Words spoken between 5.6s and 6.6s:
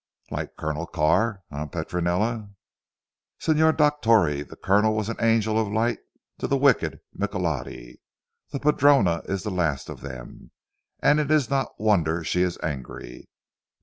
light to the